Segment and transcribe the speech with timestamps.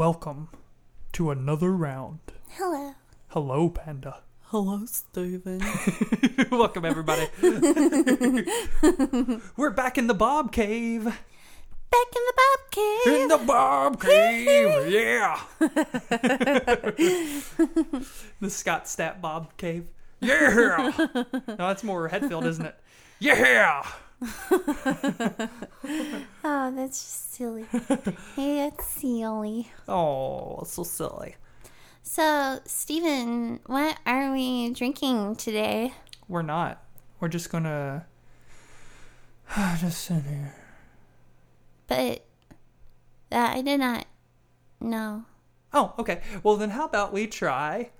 [0.00, 0.48] welcome
[1.12, 2.20] to another round.
[2.52, 2.94] Hello.
[3.28, 4.22] Hello, Panda.
[4.44, 5.60] Hello, Stephen.
[6.50, 7.28] welcome, everybody.
[9.58, 11.04] We're back in the Bob Cave.
[11.04, 13.14] Back in the Bob Cave.
[13.14, 15.38] In the Bob Cave, yeah.
[18.40, 19.90] the Scott Stapp Bob Cave.
[20.20, 20.92] Yeah.
[21.46, 22.80] no, that's more Hetfield, isn't it?
[23.18, 23.86] Yeah.
[26.42, 27.64] Oh, that's just silly.
[28.36, 29.70] hey, that's silly.
[29.88, 31.36] Oh, so silly.
[32.02, 35.92] So, Stephen, what are we drinking today?
[36.28, 36.82] We're not.
[37.20, 38.06] We're just gonna
[39.80, 40.54] just sit here.
[41.86, 42.24] But
[43.30, 44.06] that I did not
[44.80, 45.24] know.
[45.72, 46.20] Oh, okay.
[46.42, 47.90] Well, then how about we try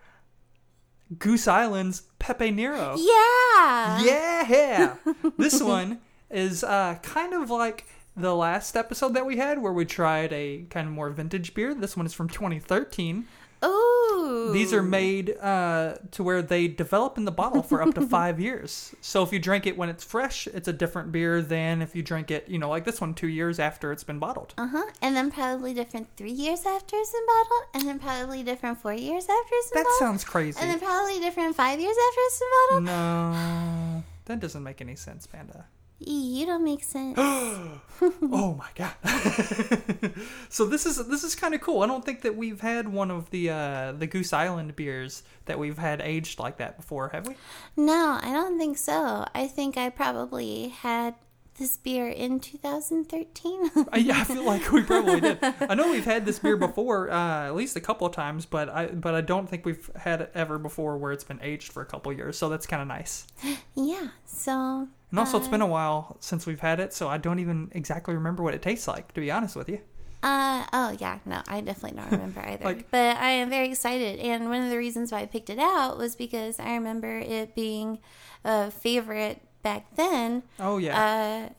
[1.18, 2.96] Goose Island's Pepe Nero?
[2.98, 4.02] Yeah.
[4.02, 4.96] Yeah.
[5.38, 9.84] this one is uh, kind of like the last episode that we had where we
[9.84, 11.74] tried a kind of more vintage beer.
[11.74, 13.26] This one is from 2013.
[13.62, 14.50] Ooh.
[14.52, 18.40] These are made uh, to where they develop in the bottle for up to five
[18.40, 18.94] years.
[19.02, 22.02] So if you drink it when it's fresh, it's a different beer than if you
[22.02, 24.54] drink it, you know, like this one two years after it's been bottled.
[24.56, 24.86] Uh huh.
[25.02, 28.94] And then probably different three years after it's been bottled, and then probably different four
[28.94, 30.58] years after it's been That bottled, That sounds crazy.
[30.60, 32.84] and then probably different five years after it's been bottled.
[32.84, 35.66] No, that doesn't make any sense, Panda.
[36.02, 37.14] You don't make sense.
[37.18, 38.94] oh my god!
[40.48, 41.82] so this is this is kind of cool.
[41.82, 45.58] I don't think that we've had one of the uh, the Goose Island beers that
[45.58, 47.34] we've had aged like that before, have we?
[47.76, 49.26] no, I don't think so.
[49.34, 51.16] I think I probably had
[51.58, 53.70] this beer in 2013.
[53.76, 55.38] Uh, yeah, I feel like we probably did.
[55.60, 58.70] I know we've had this beer before, uh, at least a couple of times, but
[58.70, 61.82] I but I don't think we've had it ever before where it's been aged for
[61.82, 62.38] a couple of years.
[62.38, 63.26] So that's kind of nice.
[63.74, 64.08] yeah.
[64.24, 64.88] So.
[65.10, 68.14] And also, it's been a while since we've had it, so I don't even exactly
[68.14, 69.12] remember what it tastes like.
[69.14, 69.80] To be honest with you.
[70.22, 74.18] Uh oh yeah no I definitely don't remember either Like- but I am very excited
[74.20, 77.54] and one of the reasons why I picked it out was because I remember it
[77.54, 78.00] being
[78.44, 81.48] a favorite back then Oh yeah.
[81.48, 81.52] uh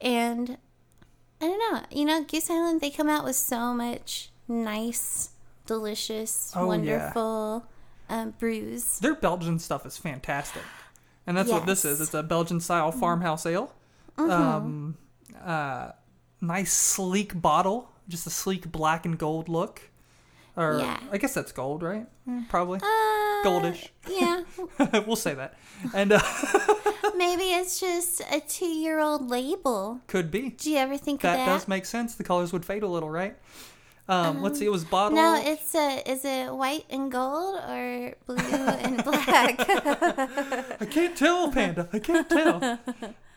[0.00, 0.56] and
[1.42, 5.32] I don't know you know Goose Island they come out with so much nice
[5.66, 6.66] delicious Oh, yeah.
[6.68, 7.66] wonderful
[8.08, 10.62] um, brews Their Belgian stuff is fantastic,
[11.26, 11.94] and that's what this is.
[11.94, 12.02] Mm-hmm.
[12.04, 13.72] It's a Belgian style farmhouse ale.
[14.18, 14.96] Um,
[15.44, 15.92] uh,
[16.40, 19.82] nice sleek bottle, just a sleek black and gold look.
[20.56, 20.98] Or Yeah.
[21.12, 22.06] I guess that's gold, right?
[22.28, 23.88] Eh, probably uh, goldish.
[24.08, 24.42] yeah
[25.06, 25.54] we'll say that,
[25.94, 26.20] and uh,
[27.16, 30.50] maybe it's just a two year old label could be.
[30.50, 32.14] do you ever think That that does make sense.
[32.14, 33.36] The colors would fade a little, right?
[34.08, 34.66] Um, let's see.
[34.66, 35.14] It was bottled.
[35.14, 39.56] No, it's uh, is it white and gold or blue and black?
[40.80, 41.88] I can't tell, Panda.
[41.92, 42.78] I can't tell.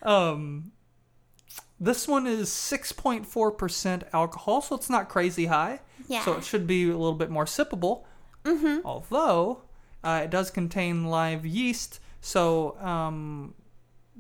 [0.04, 0.72] um,
[1.80, 5.80] this one is 6.4% alcohol, so it's not crazy high.
[6.08, 6.24] Yeah.
[6.24, 8.04] So it should be a little bit more sippable.
[8.44, 8.86] Mm-hmm.
[8.86, 9.64] Although,
[10.04, 13.54] uh, it does contain live yeast, so um,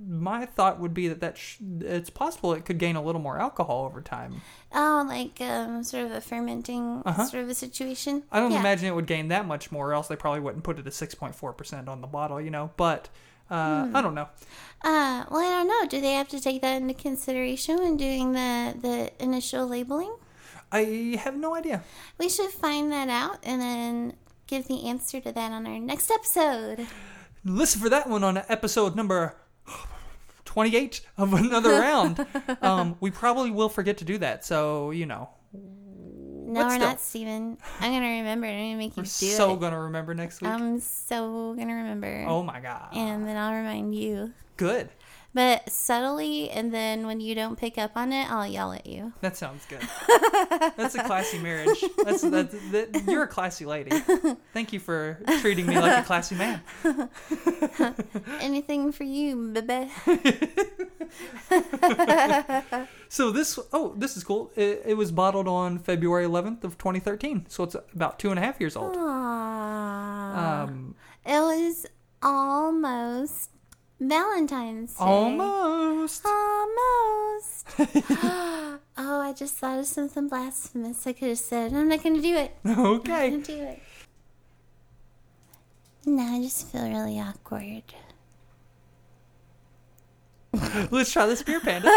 [0.07, 3.37] my thought would be that, that sh- it's possible it could gain a little more
[3.39, 4.41] alcohol over time.
[4.73, 7.25] oh, like um, sort of a fermenting Uh-huh.
[7.25, 8.23] sort of a situation.
[8.31, 8.59] I don't Yeah.
[8.61, 10.93] imagine it would gain that much more, or else they probably wouldn't put it at
[10.93, 12.71] 6.4% on the bottle, you know?
[12.77, 13.09] But
[13.49, 13.95] uh, Hmm.
[13.95, 14.29] I don't know.
[14.83, 15.87] Uh, well, I don't know.
[15.89, 20.15] Do they have to take that into consideration when doing the the initial labeling?
[20.71, 21.83] I have no idea.
[22.19, 24.13] We should find that out and then
[24.45, 26.85] give the answer to that on our next episode.
[27.43, 29.35] listen for that one on episode number
[30.45, 32.25] 28 of another round.
[32.61, 37.57] Um, we probably will forget to do that, so you know No, we're not, Stephen.
[37.79, 38.47] I'm gonna remember.
[38.47, 38.51] it.
[38.51, 39.59] I'm gonna make you we're do so it.
[39.59, 40.49] gonna remember next week.
[40.49, 42.25] I'm so gonna remember.
[42.27, 44.33] oh my god, and then I'll remind you.
[44.57, 44.89] good.
[45.33, 49.13] But subtly, and then when you don't pick up on it, I'll yell at you.
[49.21, 49.79] That sounds good.
[50.75, 51.83] That's a classy marriage.
[52.03, 53.91] That's, that's that, you're a classy lady.
[54.53, 56.61] Thank you for treating me like a classy man.
[58.39, 59.91] Anything for you, baby.
[63.11, 64.51] So this oh this is cool.
[64.55, 68.41] It, it was bottled on February 11th of 2013, so it's about two and a
[68.43, 68.95] half years old.
[68.95, 70.37] Aww.
[70.37, 70.95] Um,
[71.25, 71.87] it was
[72.21, 73.49] almost
[73.99, 75.03] Valentine's Day.
[75.03, 76.25] almost.
[76.25, 77.65] Almost.
[77.79, 81.05] oh, I just thought of something blasphemous.
[81.05, 82.55] I could have said, I'm not going to do it.
[82.65, 83.29] I'm not Okay.
[83.29, 83.81] going to do it.
[86.05, 87.83] No, I just feel really awkward.
[90.91, 91.89] Let's try this beer panda.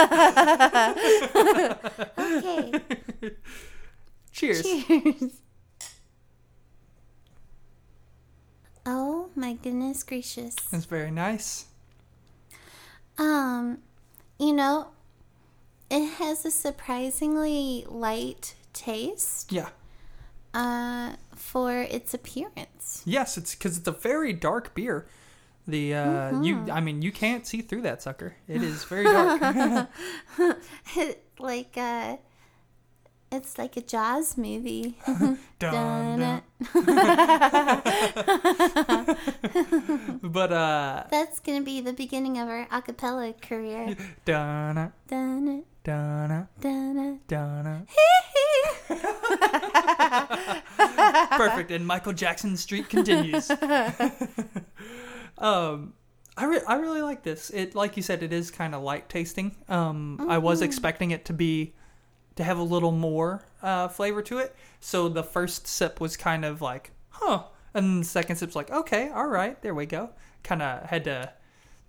[2.19, 2.83] Okay.
[4.33, 4.63] Cheers.
[4.63, 5.33] Cheers.
[8.85, 10.57] Oh my goodness gracious.
[10.71, 11.67] That's very nice.
[13.19, 13.79] Um,
[14.39, 14.89] you know,
[15.91, 19.69] it has a surprisingly light taste, Yeah.
[20.55, 23.03] uh, for its appearance.
[23.05, 25.07] Yes, it's because it's a very dark beer.
[25.67, 28.35] The uh, you, I mean, you can't see through that sucker.
[28.49, 29.89] It is very dark.
[30.97, 32.17] it, like uh,
[33.31, 34.99] it's like a Jaws movie.
[35.61, 36.43] Dun, dun.
[40.23, 43.97] but uh, That's gonna be the beginning of our a cappella career.
[44.25, 47.87] dun, Dun, dun, dun, dun.
[51.37, 51.71] Perfect.
[51.73, 53.51] And Michael Jackson Street continues.
[55.39, 55.95] um,
[56.37, 57.51] I re- I really like this.
[57.51, 59.57] It like you said, it is kind of light tasting.
[59.69, 61.75] Um, I was expecting it to be
[62.37, 64.55] to have a little more uh, flavor to it.
[64.81, 67.45] So the first sip was kind of like, huh,
[67.75, 70.11] and the second sip's like, okay, all right, there we go.
[70.43, 71.33] Kind of had to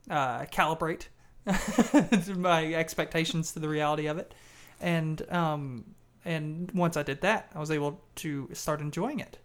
[0.10, 1.08] uh, calibrate
[2.38, 4.34] my expectations to the reality of it,
[4.80, 9.40] and um, and once I did that, I was able to start enjoying it.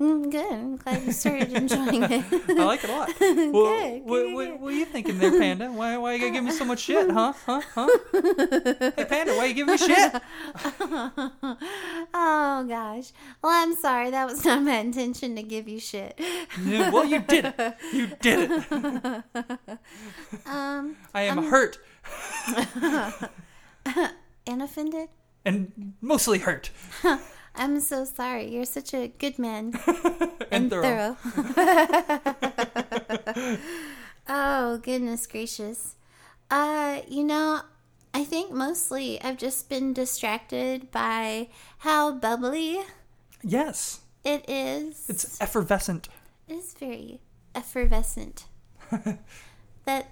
[0.00, 0.52] Mm, good.
[0.52, 2.24] I'm glad you started enjoying it.
[2.48, 3.10] I like it a lot.
[3.20, 4.60] Well, Good, what, good, what, good.
[4.60, 5.70] what are you thinking there, Panda?
[5.70, 7.32] Why, why you gotta give me so much shit, huh?
[7.46, 7.60] Huh?
[7.74, 7.88] Huh?
[8.12, 10.12] Hey, Panda, why you giving me shit?
[12.12, 13.12] oh gosh.
[13.42, 14.10] Well, I'm sorry.
[14.10, 16.18] That was not my intention to give you shit.
[16.64, 17.76] Yeah, well, you did it.
[17.92, 19.78] You did it.
[20.46, 21.78] Um, I am hurt
[24.46, 25.08] and offended.
[25.44, 26.70] and mostly hurt
[27.56, 28.48] I'm so sorry.
[28.48, 29.74] You're such a good man.
[30.50, 31.16] and thorough.
[34.28, 35.96] oh, goodness gracious.
[36.50, 37.60] Uh, you know,
[38.12, 41.48] I think mostly I've just been distracted by
[41.78, 42.80] how bubbly
[43.42, 45.04] Yes, it is.
[45.08, 46.08] it's effervescent.
[46.48, 47.20] It is very
[47.54, 48.46] effervescent.
[49.84, 50.10] that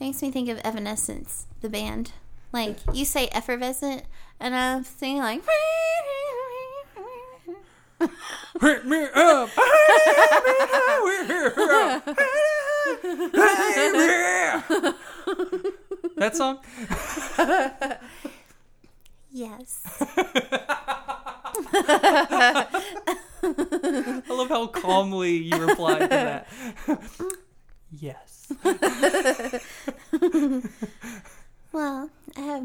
[0.00, 2.12] makes me think of Evanescence, the band.
[2.52, 4.04] Like, you say effervescent,
[4.38, 5.42] and I'm thinking like...
[8.60, 9.50] Hit me up.
[16.16, 16.58] that song?
[19.32, 19.80] Yes.
[23.42, 26.48] I love how calmly you replied to that.
[27.92, 28.52] yes.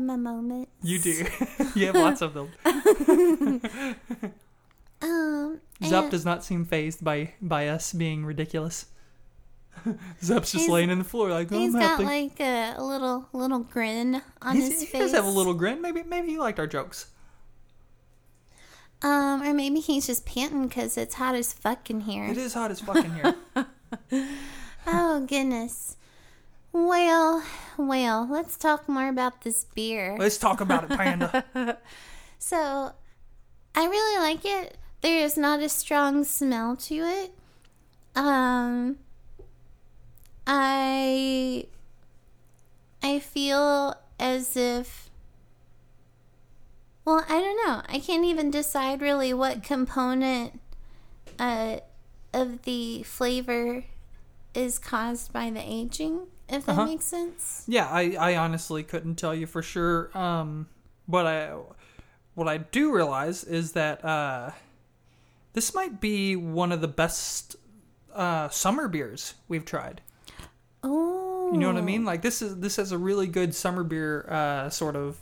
[0.05, 0.71] My moments.
[0.83, 1.25] You do.
[1.75, 2.49] you have lots of them.
[5.01, 8.85] Um, Zup does not seem phased by by us being ridiculous.
[10.21, 12.03] Zup's just laying in the floor like, oh, He's I'm got happy.
[12.05, 14.93] like a, a little little grin on He's- his he face.
[14.93, 15.81] He does have a little grin.
[15.81, 17.07] Maybe maybe he liked our jokes.
[19.01, 22.25] Um, or maybe he's just panting because it's hot as fuck in here.
[22.25, 23.35] It is hot as fucking here.
[24.87, 25.97] Oh goodness.
[26.75, 27.41] Well,
[27.77, 30.17] well, let's talk more about this beer.
[30.19, 31.45] Let's talk about it, Panda.
[32.37, 32.91] So,
[33.73, 34.77] I really like it.
[34.99, 37.33] There is not a strong smell to it.
[38.13, 38.97] Um,
[40.45, 41.65] I
[43.01, 45.09] I feel as if
[47.05, 47.81] well, I don't know.
[47.87, 50.59] I can't even decide really what component
[51.39, 51.77] uh,
[52.33, 53.85] of the flavor
[54.53, 56.85] is caused by the aging, if that Uh-huh.
[56.85, 57.63] makes sense.
[57.67, 60.15] Yeah, I, I honestly couldn't tell you for sure.
[60.17, 60.67] Um,
[61.07, 61.55] but I,
[62.33, 64.51] what I do realize is that uh,
[65.53, 67.55] this might be one of the best
[68.13, 70.01] uh, summer beers we've tried.
[70.83, 71.51] Oh.
[71.53, 72.05] You know what I mean?
[72.05, 75.17] Like this is this has a really good summer beer uh, sort of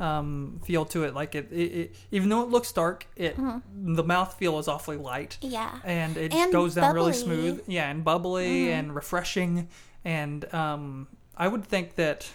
[0.00, 1.14] um, feel to it.
[1.14, 4.96] Like it, it, it, even though it looks dark, it the mouth feel is awfully
[4.96, 5.38] light.
[5.40, 5.78] Yeah.
[5.84, 7.62] and it And goes down really smooth.
[7.66, 9.68] Yeah, and bubbly and refreshing.
[10.06, 12.30] And um, I would think that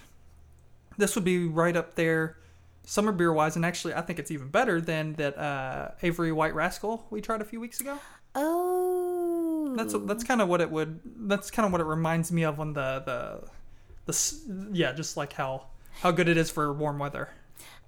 [0.97, 2.35] this would be right up there,
[2.83, 3.55] summer beer wise.
[3.55, 7.39] And actually, I think it's even better than that uh, Avery White Rascal we tried
[7.39, 7.97] a few weeks ago.
[8.35, 9.73] Oh.
[9.77, 10.99] That's that's kind of what it would.
[11.29, 13.47] That's kind of what it reminds me of when the the
[14.05, 15.67] the yeah, just like how
[16.01, 17.29] how good it is for warm weather.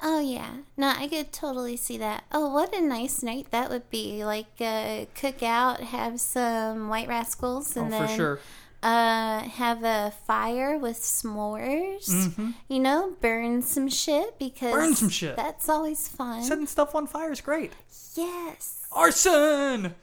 [0.02, 0.58] Oh yeah.
[0.78, 2.24] No, I could totally see that.
[2.32, 4.24] Oh, what a nice night that would be.
[4.24, 8.40] Like uh cook out, have some white rascals and oh, then for sure.
[8.84, 12.54] Uh have a fire with s'mores.
[12.68, 14.80] You know, burn some shit because Mm-hmm.
[14.86, 15.36] Burn some shit.
[15.36, 16.44] That's always fun.
[16.44, 17.72] Setting stuff on fire is great.
[18.16, 18.86] yes.
[18.92, 19.96] Arson.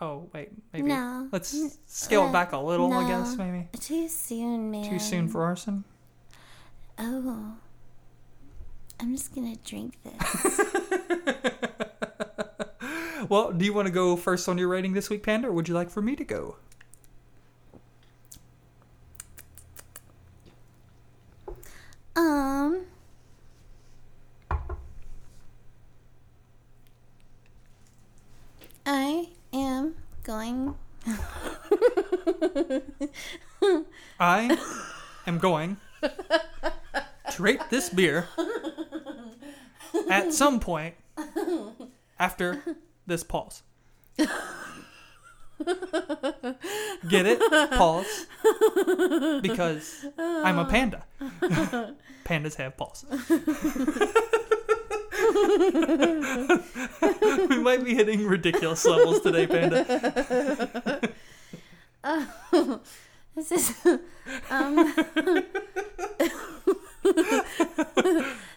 [0.00, 1.28] Oh wait, maybe No.
[1.32, 1.54] let's
[1.86, 2.90] scale it back a little.
[2.92, 4.88] I guess maybe Too soon, man.
[4.88, 5.84] too soon for arson.
[6.98, 7.54] Oh.
[8.98, 10.60] I'm just gonna drink this.
[13.28, 15.68] Well, do you want to go first on your rating this week, Panda, or would
[15.68, 16.56] you like for me to go?
[22.16, 22.84] um
[30.50, 30.74] going.
[34.20, 34.58] I
[35.26, 38.28] am going to rate this beer
[40.10, 40.94] at some point
[42.18, 42.62] after
[43.06, 43.62] this pause.
[47.08, 47.70] Get it?
[47.72, 48.26] Pause.
[49.42, 51.04] Because I'm a panda.
[52.24, 53.04] Pandas have pause.
[57.60, 61.10] we might be hitting ridiculous levels today, Panda.
[63.36, 63.72] This is
[64.50, 64.92] um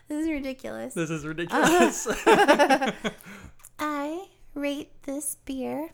[0.08, 0.94] This is ridiculous.
[0.96, 2.08] This is ridiculous.
[3.80, 5.90] I rate this beer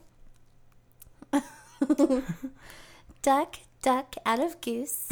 [3.21, 5.07] duck duck out of goose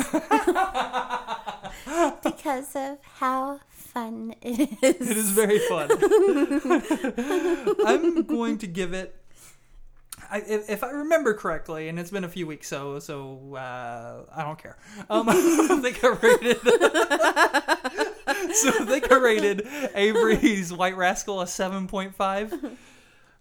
[2.23, 3.59] because of how
[3.97, 5.09] fun it is.
[5.09, 5.89] It is very fun.
[7.85, 9.15] I'm going to give it.
[10.29, 14.23] I, if, if I remember correctly, and it's been a few weeks, so so uh,
[14.35, 14.77] I don't care.
[15.09, 16.59] Um, I think I rated.
[18.55, 22.53] so I think I rated Avery's White Rascal a seven point five.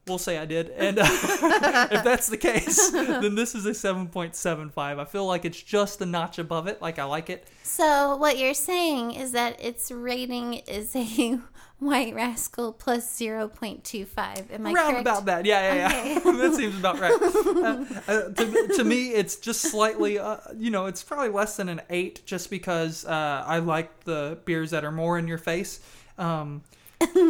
[0.07, 1.03] We'll say I did, and uh,
[1.91, 5.01] if that's the case, then this is a seven point seven five.
[5.01, 6.81] I feel like it's just a notch above it.
[6.81, 7.49] Like I like it.
[7.65, 11.41] So what you're saying is that its rating is a
[11.81, 14.53] white rascal plus 0.25.
[14.53, 15.01] Am I Round correct?
[15.01, 15.45] about that.
[15.45, 16.19] Yeah, yeah, yeah.
[16.21, 17.13] that seems about right.
[17.13, 21.69] Uh, uh, to, to me, it's just slightly, uh, you know, it's probably less than
[21.69, 25.81] an eight just because uh, I like the beers that are more in your face.
[26.17, 26.63] Um,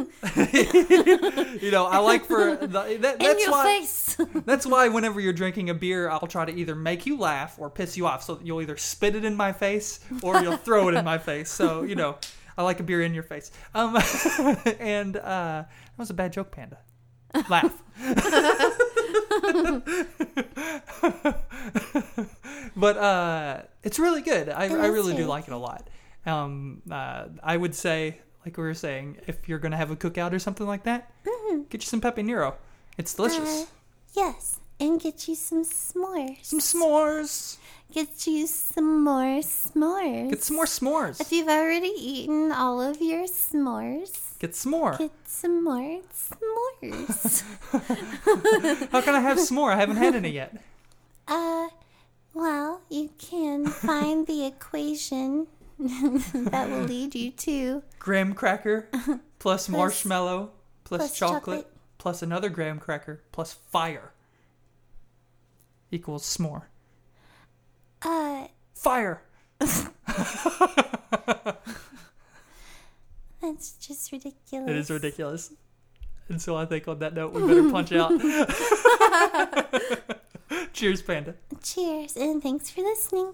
[1.61, 4.17] you know, I like for the, that, In that's your why face.
[4.45, 7.69] that's why whenever you're drinking a beer, I'll try to either make you laugh or
[7.69, 8.23] piss you off.
[8.23, 11.51] So you'll either spit it in my face or you'll throw it in my face.
[11.51, 12.17] So you know,
[12.57, 13.51] I like a beer in your face.
[13.75, 13.97] Um,
[14.79, 16.79] and uh, that was a bad joke, Panda.
[17.51, 17.83] Laugh.
[22.77, 24.49] but uh, it's really good.
[24.49, 25.89] I, I really do like it a lot.
[26.25, 30.33] Um, uh, I would say, like we were saying, if you're gonna have a cookout
[30.33, 31.11] or something like that,
[31.69, 32.55] get you some Pepe Nero.
[32.97, 33.63] It's delicious.
[33.63, 33.67] Uh,
[34.15, 34.61] yes.
[34.79, 36.45] And get you some s'mores.
[36.45, 37.57] some s'mores.
[37.93, 40.31] Get you some more s'mores.
[40.31, 41.21] Get some more s'mores.
[41.21, 44.97] If you've already eaten all of your s'mores, Get some more.
[44.97, 47.43] get some more s'mores.
[48.93, 49.73] How can I have s'more?
[49.73, 50.55] I haven't had any yet.
[51.29, 51.69] uh,
[52.33, 55.47] well, you can find the equation
[55.79, 58.89] that will lead you to Graham cracker
[59.39, 60.51] plus marshmallow
[60.85, 61.67] plus, plus chocolate, chocolate.
[61.99, 64.13] plus another graham cracker plus fire
[65.91, 66.63] equals s'more.
[68.03, 69.23] uh Fire.
[69.59, 69.89] that's
[73.81, 74.71] just ridiculous.
[74.71, 75.53] It is ridiculous.
[76.29, 78.11] And so I think on that note, we better punch out.
[80.73, 81.35] Cheers, Panda.
[81.63, 83.33] Cheers and thanks for listening.